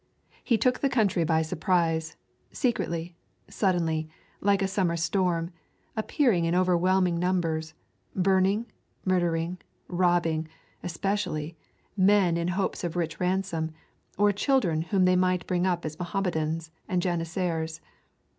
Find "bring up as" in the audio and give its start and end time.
15.45-15.99